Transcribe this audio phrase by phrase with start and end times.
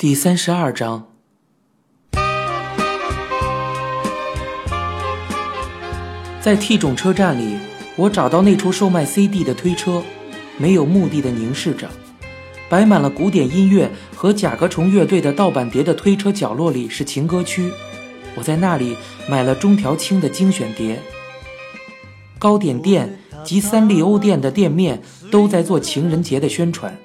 [0.00, 1.06] 第三十二章，
[6.40, 7.58] 在 T 种车站里，
[7.96, 10.02] 我找到那处售卖 CD 的推车，
[10.56, 11.86] 没有目的的凝视着，
[12.70, 17.70] 摆满了古典音乐和甲壳虫乐队的盗版碟的推车角落里是情歌区。
[18.36, 18.96] 我在那里
[19.28, 20.98] 买了中条青的精选碟。
[22.38, 26.96] 糕点店及三丽鸥店的店面都在做情人节的宣传，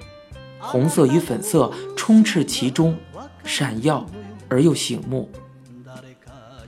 [0.59, 1.69] 红色与粉色
[2.05, 2.95] 充斥其中，
[3.43, 4.05] 闪耀
[4.47, 5.27] 而又醒目。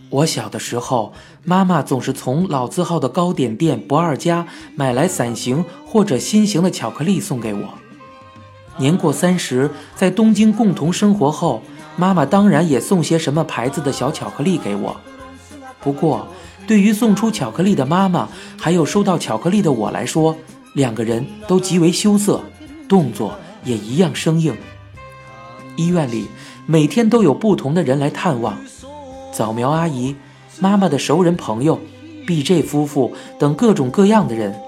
[0.10, 7.76] 我小的时候，妈妈总是从老字号的糕点店不二家买来伞形或者心形的巧克力送给我。
[8.80, 11.62] 年过三十，在东京共同生活后，
[11.98, 15.00] 妈妈当然也送些什么牌子的小巧克力给我。
[15.80, 16.28] 不过，
[16.66, 18.28] 对于送出巧克力的妈妈，
[18.60, 20.36] 还有收到巧克力的我来说，
[20.74, 22.42] 两个人都极为羞涩，
[22.90, 24.58] 动作也一样生硬。
[25.78, 26.28] 医院里
[26.66, 28.58] 每天都有不同的人来探望。
[29.32, 30.16] 早苗阿姨、
[30.60, 31.80] 妈妈的熟人朋友、
[32.26, 34.60] B.J 夫妇等各种各样的人，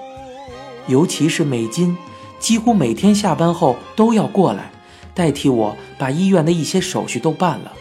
[0.88, 1.98] 尤其是美金，
[2.40, 4.72] 几乎每天下班后都要过来，
[5.14, 7.74] 代替我把医院的一些手续都办了。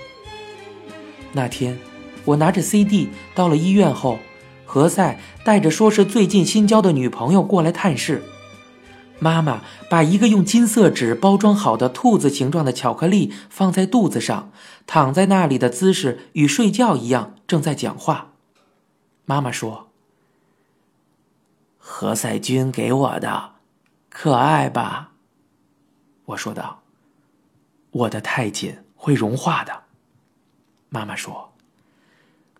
[1.33, 1.79] 那天，
[2.25, 4.19] 我拿着 CD 到了医院后，
[4.65, 8.23] 何塞带着说是最近新交的女朋友过来探视。
[9.21, 14.53] 妈妈把一个用金色纸包装好的兔子形状的巧克力放在肚子上，
[14.87, 18.33] 躺在那里的姿势与睡觉一样，正在讲话。
[19.25, 19.89] 妈妈说
[21.79, 23.55] ：“何塞君给我的，
[24.09, 25.11] 可爱吧？”
[26.27, 26.83] 我说道
[27.93, 29.83] ：“握得太紧会融化的。”
[30.91, 31.53] 妈妈说：“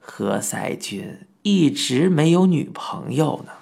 [0.01, 3.53] 何塞君一直没有女朋友呢。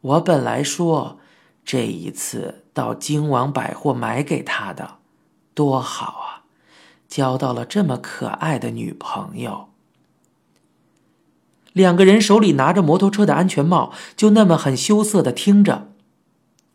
[0.00, 1.18] 我本来说。”
[1.64, 4.98] 这一次到京王百货买给他的，
[5.54, 6.44] 多好啊！
[7.08, 9.68] 交到了这么可爱的女朋友。
[11.72, 15.88] 两个人手里拿着摩托车的安全帽，就那么很羞涩的听着。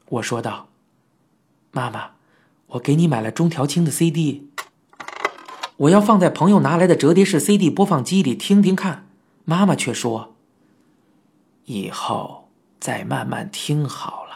[0.10, 0.68] 我说道
[1.72, 2.12] ：“妈妈，
[2.68, 4.50] 我给你买了中条青的 CD，
[5.78, 9.08] 我要放在朋友拿来的折叠式 CD 播放机里听听看。”
[9.46, 10.36] 妈妈却说
[11.66, 12.50] ：“以后
[12.80, 14.29] 再慢慢听好了。”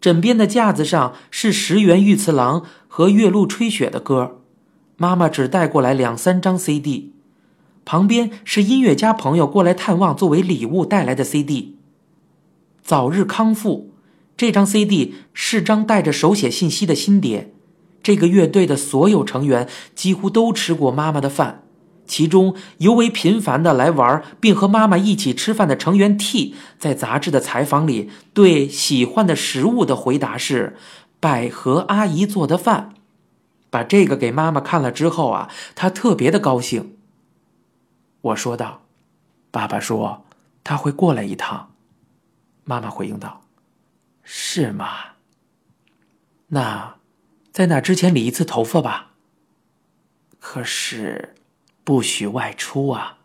[0.00, 4.42] 枕边的架子上是石原裕次郎和月露吹雪的歌，
[4.96, 7.12] 妈妈只带过来两三张 CD，
[7.84, 11.76] 旁边是音乐家朋友过来探望作为礼物带来的 CD。
[12.82, 13.90] 早日康复，
[14.36, 17.52] 这张 CD 是张带着手写信息的新碟，
[18.02, 21.65] 这个乐队的所有成员几乎都吃过妈妈的饭。
[22.06, 30.76] 其中尤为频繁的来玩并和妈妈一起吃饭的成员 T，在杂志的采访里对喜欢的食物的回答是
[31.20, 32.94] “百合阿姨做的饭”。
[33.68, 36.96] 把这个给妈妈看了之后啊，她特别的高兴。
[38.22, 38.82] 我说道
[39.50, 40.24] ：“爸爸说
[40.64, 41.72] 他会过来一趟。”
[42.64, 43.42] 妈妈回应道
[44.24, 44.88] ：“是吗？
[46.48, 46.96] 那
[47.52, 49.12] 在那之前理一次头发吧。”
[50.40, 51.35] 可是。
[51.86, 53.18] 不许外出啊！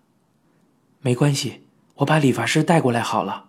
[1.01, 1.63] 没关系，
[1.95, 3.45] 我把理发师带过来好了。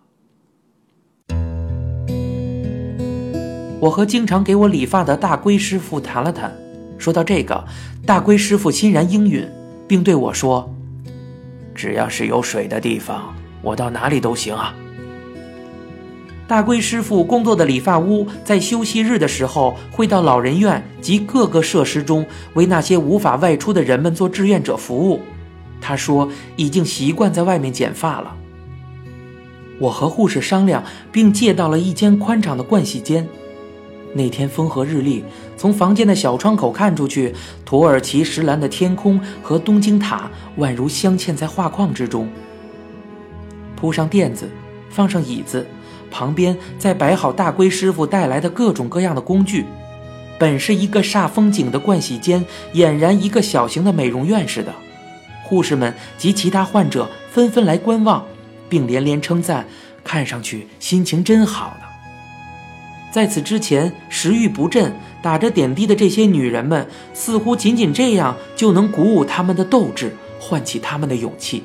[3.79, 6.51] 我和经常给我理发的大龟师傅谈了谈，
[6.97, 7.63] 说到这个，
[8.07, 9.47] 大龟师傅欣然应允，
[9.87, 10.67] 并对我说
[11.75, 14.73] ：“只要是有水的地方，我到哪里都行啊。”
[16.45, 25.21] 大龟师傅工作的理发屋，在休息日的时候会到老人院及各个设施中，为那些无法外出的人们做志愿者服务。
[25.79, 28.35] 他说已经习惯在外面剪发了。
[29.79, 33.27] 我和护士商量，并借到了一间宽敞的盥洗间。
[34.13, 35.23] 那天风和日丽，
[35.57, 37.33] 从房间的小窗口看出去，
[37.65, 42.29] 土耳其石蓝的天空和东京塔宛如镶嵌在画框之中。
[43.75, 44.47] 铺上垫子，
[44.89, 45.65] 放上椅子。
[46.13, 49.65] 旁边再摆好大龟师傅带来的各种各样的工具，
[50.37, 52.45] 本是一个煞风景的盥洗间，
[52.75, 54.71] 俨然一个小型的美容院似的。
[55.43, 58.23] 护士们及其他患者纷纷来观望，
[58.69, 59.65] 并连连称赞，
[60.03, 61.87] 看上去心情真好呢。
[63.11, 71.63] 在此之前，食欲不振、打着点滴的这些女人们，似乎仅仅这样就能鼓舞他们的斗志，唤起他们的勇气。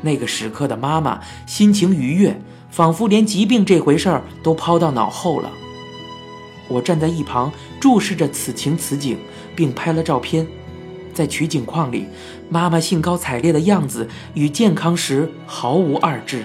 [0.00, 2.38] 那个时刻的妈妈心情愉悦。
[2.76, 5.50] 仿佛连疾病这回事儿都抛到脑后了。
[6.68, 7.50] 我站在一旁
[7.80, 9.16] 注视着此情此景，
[9.54, 10.46] 并拍了照片。
[11.14, 12.06] 在取景框里，
[12.50, 16.44] 妈妈兴高采烈的样子与健康时毫无二致。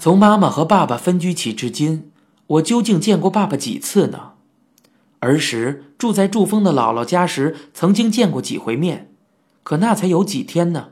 [0.00, 2.10] 从妈妈和爸爸分居起至今，
[2.48, 4.32] 我究竟见过爸爸几次呢？
[5.20, 9.12] 儿时住在祝峰的姥姥家时，曾经见过几回面，
[9.62, 10.88] 可那才有几天呢。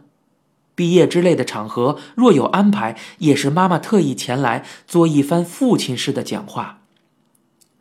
[0.75, 6.79] 毕业之类的场合，若有安排，也是妈妈特意前来做一番父亲式的讲话。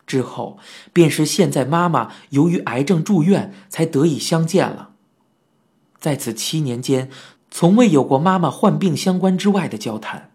[0.06, 0.58] 之后，
[0.92, 4.90] 便是现在妈妈由于癌症住院，才得以相见了。
[6.00, 7.08] 在此七年间，
[7.50, 10.30] 从未有过妈妈患病相关之外的交谈。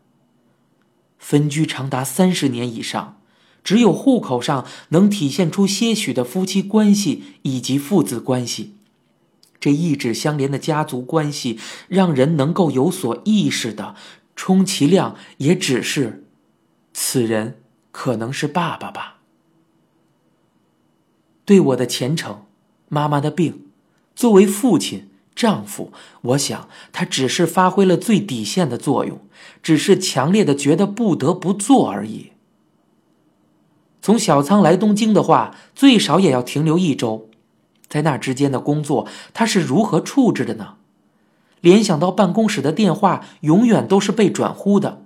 [1.19, 3.17] 分居长达三十年以上，
[3.63, 8.75] 只有户口上能体现出些许的夫妻关系以及父子关系，
[9.65, 11.57] 这一指相连的家族关系，
[11.87, 13.95] 让人能够有所意识的，
[14.35, 16.23] 充其量也只是，
[16.93, 19.21] 此人可能是爸爸吧。
[21.45, 22.45] 对我的前程，
[22.89, 23.65] 妈妈的病，
[24.15, 25.91] 作为父亲、丈夫，
[26.21, 29.19] 我想他只是发挥了最底线的作用，
[29.63, 32.33] 只是强烈的觉得不得不做而已。
[33.99, 37.27] 从小仓来东京的话，最少也要停留一周，
[37.87, 40.75] 在那之间的工作，他是如何处置的呢？
[41.61, 45.03] 联想到办公室的电话永远都是被转呼的，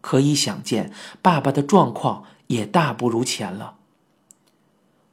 [0.00, 0.90] 可以想见，
[1.20, 3.74] 爸爸的状况也大不如前了。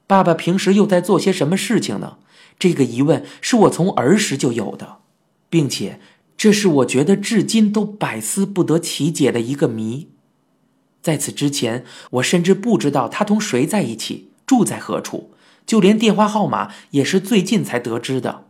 [0.08, 2.18] 爸爸平时又在做些什么事情呢？
[2.58, 5.00] 这个疑问是我从儿时就有的，
[5.50, 6.00] 并且
[6.38, 10.10] 这是我觉得至今都百思不得其解的一个谜。
[11.02, 15.32] 在此之前，我甚至不知道他同谁在一起，住在何处，
[15.66, 18.46] 就连电话号码也是最近才得知的。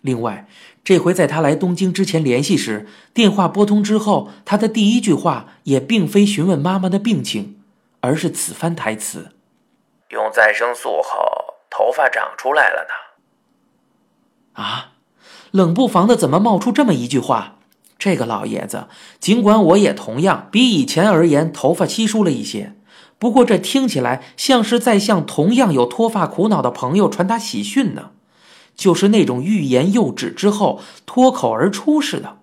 [0.00, 0.48] 另外，
[0.82, 7.60] 这回在他来东京之前联系时，电话拨通之后，他的第一句话也并非询问妈妈的病情，
[8.00, 9.30] 而是此番台词。
[10.10, 11.20] 用再生素后，
[11.70, 14.62] 头发长出来了呢。
[14.62, 14.92] 啊，
[15.52, 17.58] 冷不防的怎么冒出这么一句话？
[17.96, 18.88] 这个老爷子，
[19.20, 22.74] 尽管我也同样比以前而言头发稀疏了一些，
[23.22, 28.10] 不过这听起来像是在向同样有脱发苦恼的朋友传达喜讯呢，
[28.74, 32.38] 就是那种欲言又止之后脱口而出似的。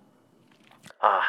[0.99, 1.19] 啊，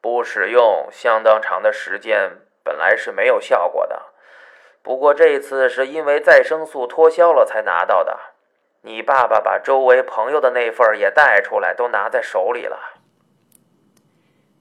[0.00, 4.02] 不使用相当长的时间，本来是没有效果的。
[4.82, 8.18] 不过这次是因为再生素脱销了才拿到的，
[8.82, 12.95] 你爸爸把周围朋友的那份也带出来，都拿在手里了。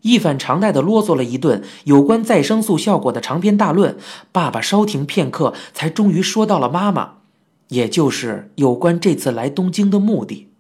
[0.06, 3.98] 一反常态的啰嗦了一顿有关再生素效果的长篇大论，
[4.32, 7.22] 爸爸稍停片刻，才终于说到了妈妈，
[7.70, 10.54] 也就是有关这次来东京的目的。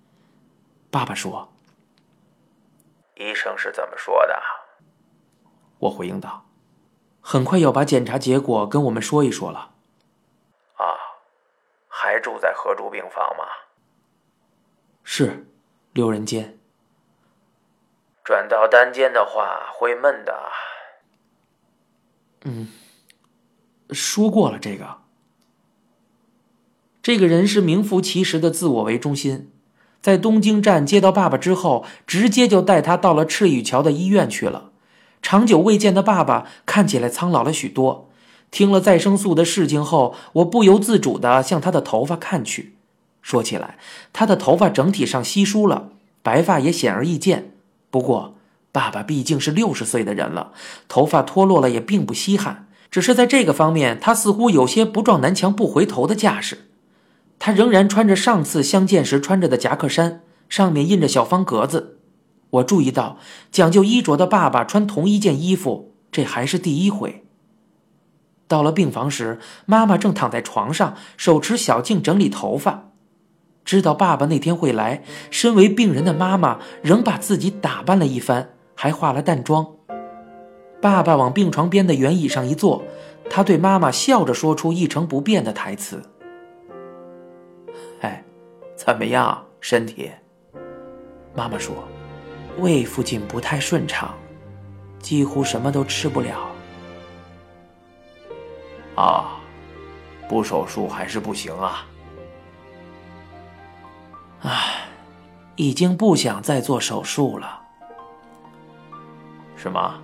[0.89, 1.53] 爸爸说
[3.17, 4.35] ：“医生是怎么说的？”
[5.77, 6.45] 我回应道。
[7.21, 9.73] 很快要把检查结果跟我们说一说了。
[10.77, 10.85] 啊，
[11.87, 13.45] 还住在合住病房吗？
[15.03, 15.45] 是，
[15.93, 16.57] 六人间。
[18.25, 20.33] 转到单间的话会闷的。
[22.43, 22.69] 嗯，
[23.91, 24.97] 说过了这个。
[27.03, 29.51] 这个人是名副其实的自我为中心，
[30.01, 34.71] 在东京站接到爸爸之后，直接就带他到了赤羽桥的医院去了。
[35.21, 38.09] 长久未见的爸爸看起来苍老了许多。
[38.49, 42.75] 听了再生素的事情后，我不由自主地向他的头发看去。
[43.21, 43.77] 说起来，
[44.11, 45.89] 他的头发整体上稀疏了，
[46.23, 47.51] 白发也显而易见。
[47.95, 48.35] 不过，
[48.73, 50.51] 爸爸毕竟是六十岁的人了，
[50.89, 52.67] 头发脱落了也并不稀罕。
[52.91, 56.67] 只是在这个方面，他似乎有些不撞南墙不回头的架势。
[57.39, 61.99] 他仍然穿着上次相见时穿着的夹克衫，上面印着小方格子。
[62.49, 63.17] 我注意到
[63.49, 67.23] 讲究衣着的爸爸穿同一件衣服，这还是第一回。
[68.49, 72.89] 到了病房时，妈妈正躺在床上，手持小镜整理头发。
[73.65, 79.65] 知道爸爸那天会来，身为病人的妈妈仍把自己打扮了一番，还化了淡妆。
[80.79, 82.83] 爸爸往病床边的圆椅上一坐，
[83.29, 86.01] 他对妈妈笑着说出一成不变的台词
[88.01, 88.23] ：“哎，
[88.77, 90.11] 怎么样，身体？”
[91.35, 91.75] 妈妈说。
[92.59, 94.15] 胃附近不太顺畅，
[94.99, 96.47] 几乎什么都吃不了。
[98.95, 99.41] 啊，
[100.29, 101.85] 不手术还是不行啊！
[104.45, 104.87] 唉，
[105.55, 107.61] 已经不想再做手术了。
[109.55, 109.95] 什么？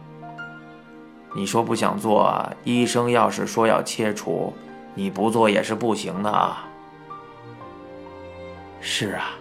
[1.36, 4.54] 你说不想做，医生要是说要切除，
[4.96, 6.68] 你不做也是不行的啊。
[8.82, 9.32] 是啊，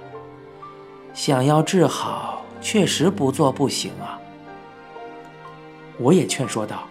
[1.14, 2.37] 想要治好。
[2.62, 4.21] 确实不做不行啊！
[5.97, 6.83] 我也劝说道：“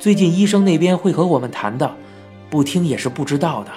[0.00, 1.94] 最近医生那边会和我们谈的，
[2.48, 3.70] 不听也是不知道的。”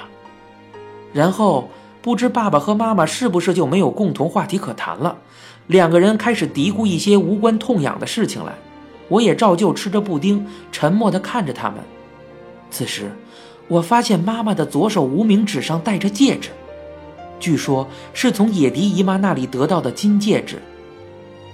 [1.12, 1.68] 然后
[2.04, 5.16] 不知爸爸和妈妈是不是就没有共同话题可谈了，
[5.68, 8.52] 两个人开始嘀咕一些无关痛痒的事情来。
[9.08, 11.80] 我也照旧吃着布丁，沉默地看着他们。
[12.70, 13.10] 此时，
[13.70, 16.50] 我发现妈妈的左手无名指上戴着戒指，
[17.40, 20.62] 据说是从野迪姨妈那里得到的金戒指。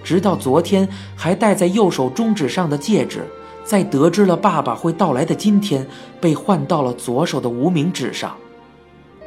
[0.04, 3.24] 直到昨天还戴在右手中指上的戒指，
[3.64, 5.86] 在得知了爸爸会到来的今天，
[6.20, 8.36] 被换到了左手的无名指上。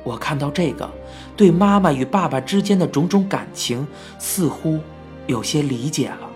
[0.05, 0.91] 我看到这个，
[1.37, 3.87] 对妈妈与爸爸之间的种种感情，
[4.19, 4.79] 似乎
[5.27, 6.29] 有些理解了。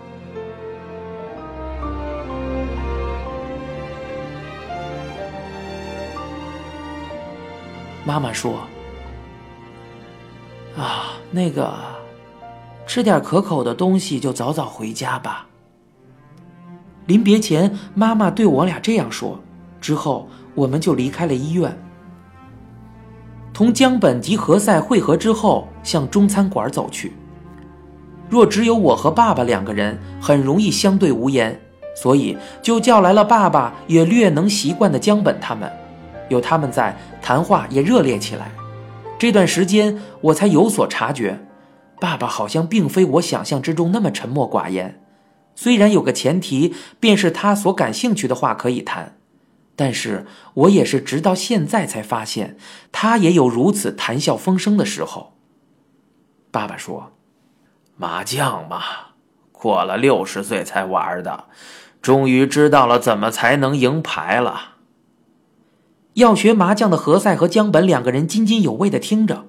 [8.03, 8.61] 妈妈说
[10.77, 11.73] ：“啊，那个，
[12.85, 15.45] 吃点可口的东西，就早早回家吧。”
[17.05, 19.39] 临别前，妈妈对我俩这样说。
[19.79, 21.77] 之后，我们就离开了医院。
[23.57, 27.13] 同江本及何塞会合之后，向中餐馆走去。
[28.29, 31.59] 若只有我和爸爸两个人，很容易相对无言，
[31.95, 35.67] 所以就叫来了爸爸也略能习惯的江本他们。
[36.29, 38.51] 有他们在，谈话也热烈起来。
[39.17, 41.39] 这段时间，我才有所察觉，
[41.99, 45.01] 爸爸好像并非我想象之中那么沉默寡言。
[45.55, 49.16] 虽然有个前提，便是他所感兴趣的话可以谈。
[49.77, 52.57] 但是我也是直到现在才发现，
[52.91, 55.37] 他也有如此谈笑风生的时候。
[56.51, 57.13] 爸爸说
[57.95, 58.81] ：“麻将嘛，
[59.51, 61.45] 过了六十岁才玩的，
[62.01, 64.77] 终于知道了怎么才能赢牌了。”
[66.15, 69.45] 要学麻将的何塞和江本两个人津津有味的听着。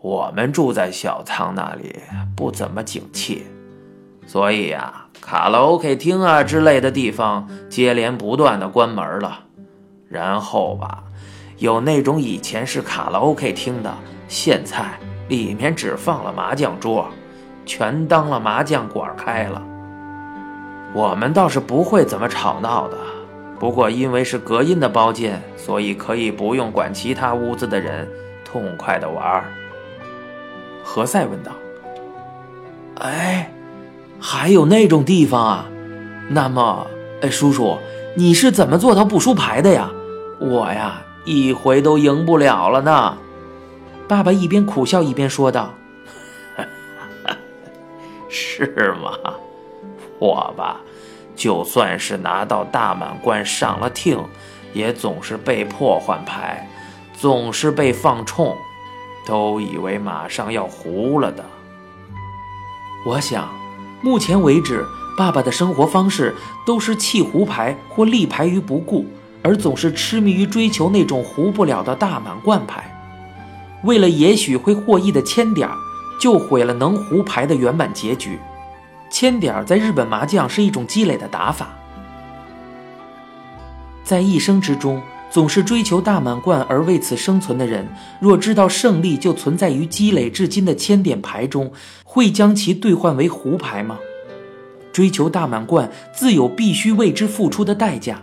[0.00, 1.96] 我们住在小仓那里，
[2.34, 3.46] 不怎么景气。
[4.26, 9.40] 所以呀，卡拉 OK 厅啊之类的地方接连不断的关门了。
[10.08, 11.02] 然后吧，
[11.58, 13.94] 有那种以前是卡拉 OK 厅的，
[14.28, 14.84] 现在
[15.28, 17.06] 里面只放了麻将桌，
[17.64, 19.62] 全当了麻将馆开了。
[20.92, 22.96] 我们倒是不会怎么吵闹的，
[23.58, 28.08] 不过因为是隔音的包间，所以可以不用管其他屋子的人，
[28.44, 29.44] 痛快的玩。
[30.84, 31.52] 何塞问道
[33.02, 33.50] ：“哎。”
[34.28, 35.66] 还有那种地方啊？
[36.30, 36.84] 那么，
[37.20, 37.78] 哎，叔叔，
[38.16, 39.88] 你是怎么做到不输牌的呀？
[40.40, 43.16] 我呀，一回都赢不了了呢。
[44.08, 45.72] 爸爸一边苦笑一边说道
[48.28, 49.12] ：“是吗？
[50.18, 50.80] 我吧，
[51.36, 54.18] 就算是拿到大满贯上了厅，
[54.72, 56.68] 也总是被迫换牌，
[57.16, 58.52] 总是被放冲，
[59.24, 61.44] 都以为马上要糊了的。
[63.06, 63.48] 我想。”
[64.02, 64.84] 目前为止，
[65.16, 66.34] 爸爸的生活方式
[66.66, 69.06] 都是弃胡牌或立牌于不顾，
[69.42, 72.92] 而总是痴迷于追求那种胡不了的大满贯牌。
[73.82, 75.68] 为了也许会获益的千点，
[76.20, 78.38] 就毁了能胡牌的圆满结局。
[79.10, 81.68] 千点在日本麻将是一种积累的打法，
[84.04, 85.00] 在一生之中。
[85.36, 87.86] 总是追求大满贯而为此生存的人，
[88.22, 91.70] 若知道胜利就存在于积累至今的千点牌中，
[92.04, 93.98] 会将其兑换为胡牌吗？
[94.94, 98.22] 追求大满贯自有必须为之付出的代价，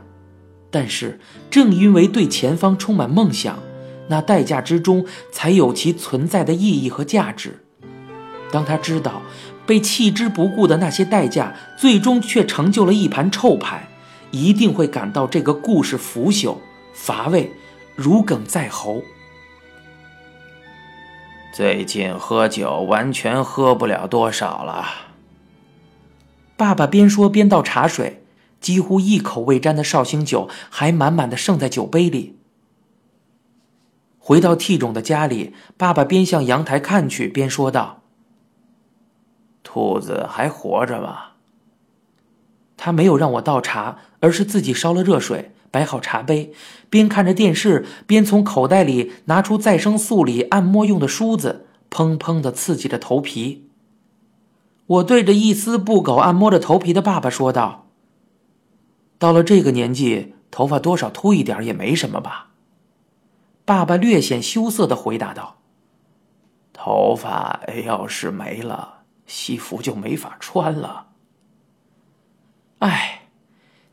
[0.71, 1.19] 但是
[1.51, 3.59] 正因为对前方充满梦想，
[4.07, 7.59] 那代价之中才有其存在的意义和价值。
[8.51, 9.21] 当他知道
[9.67, 13.87] 被弃之不顾的那些代价，最终却成就了一盘臭牌，
[14.31, 16.55] 一定会感到这个故事腐朽。
[16.93, 17.51] 乏味，
[17.95, 19.03] 如鲠在喉。
[21.53, 24.85] 最近喝酒完全喝不了多少了。
[26.55, 28.23] 爸爸边说边倒茶水，
[28.61, 32.39] 几乎一口未沾的绍兴酒还满满的剩在酒杯里。
[34.17, 38.01] 回到 T 种的家里，爸爸边向阳台看去边说道
[39.63, 41.31] ：“兔子还活着吗？”
[42.77, 45.52] 他没有让我倒茶，而是自己烧了热水。
[45.73, 46.53] 摆好茶杯，
[46.87, 53.67] 边看着电视，边从口袋里拿出再生素里按摩用的梳子，砰砰地刺激着头皮。
[54.85, 57.87] 我对着一丝不苟按摩着头皮的爸爸说道
[59.17, 62.51] ：“到了这个年纪，头发多少秃一点也没什么吧？”
[63.65, 65.57] 爸爸略显羞涩地回答道
[66.71, 71.07] ：“头发要是没了，西服就没法穿了。”
[72.77, 73.22] 哎，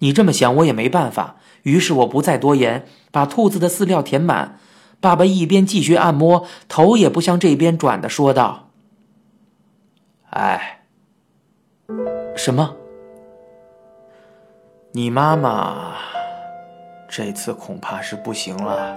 [0.01, 1.37] 你这么想，我也没办法。
[1.63, 4.59] 于是我不再多言，把兔子的饲料填满。
[5.01, 8.69] 爸爸一边继续按摩，头也不向这边转的说道
[10.31, 10.83] ：“哎，
[12.37, 12.77] 什么？
[14.93, 15.95] 你妈妈
[17.09, 18.95] 这次恐怕是不行了。”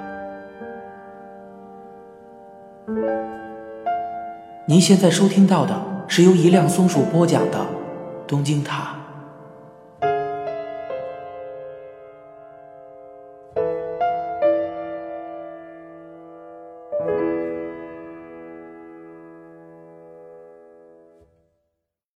[4.68, 5.76] 您现在收听到的
[6.08, 7.60] 是由一辆松鼠播讲的
[8.28, 8.96] 《东京塔》。